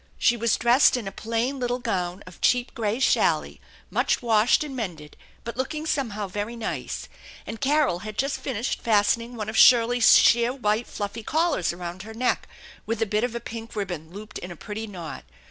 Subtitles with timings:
[0.17, 3.59] She was dressed in a plain little gown of cheap gray challis,
[3.91, 7.07] much washed and mended, but looking somehow very nice;
[7.45, 12.15] and Carol had just finished fastening one of Shirley's sheer white fluffy collars around her
[12.15, 12.47] neck,
[12.87, 15.23] with a bit of a pink ribbon looped in a pretty knot.